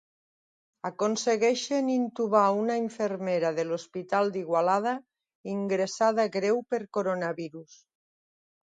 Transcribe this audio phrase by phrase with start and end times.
[0.87, 4.95] Aconsegueixen intubar una infermera de l'Hospital d'Igualada
[5.55, 7.83] ingressada greu per coronavirus.